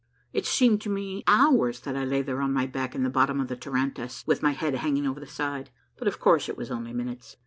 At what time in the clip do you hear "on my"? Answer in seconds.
2.41-2.65